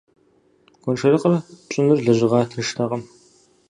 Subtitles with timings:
[0.81, 1.33] Гуэншэрыкъыр
[1.67, 3.03] пщӀыныр лэжьыгъэ тынштэкъым.